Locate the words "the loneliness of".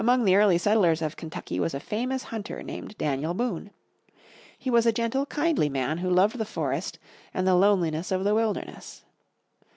7.45-8.23